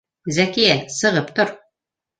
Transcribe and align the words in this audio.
—Зәкиә, 0.37 0.79
сығып 0.97 1.33
тор 1.39 1.57